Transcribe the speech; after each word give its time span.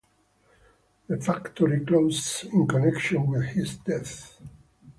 The 1.09 1.17
factory 1.17 1.85
closed 1.85 2.45
in 2.45 2.67
connection 2.67 3.27
with 3.27 3.43
his 3.49 3.77
death. 3.77 4.41